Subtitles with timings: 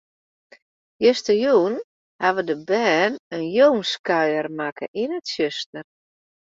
[1.05, 1.73] Justerjûn
[2.21, 5.85] hawwe de bern in jûnskuier makke yn it tsjuster.